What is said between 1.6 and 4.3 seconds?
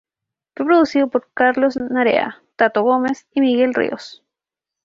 Narea, Tato Gómez y Miguel Ríos.